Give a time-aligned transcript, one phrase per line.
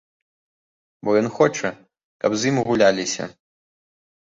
[1.05, 1.69] Бо ён хоча,
[2.25, 3.31] каб з ім гуляліся.